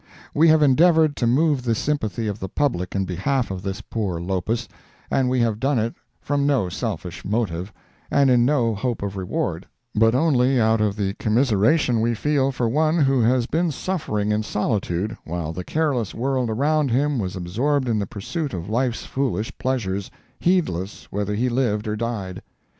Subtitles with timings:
[0.33, 4.19] We have endeavored to move the sympathy of the public in behalf of this poor
[4.19, 4.67] Lopus,
[5.11, 7.71] and we have done it from no selfish motive,
[8.09, 12.67] and in no hope of reward, but only out of the commiseration we feel for
[12.67, 17.87] one who has been suffering in solitude while the careless world around him was absorbed
[17.87, 20.09] in the pursuit of life's foolish pleasures,
[20.39, 22.41] heedless whether he lived or died.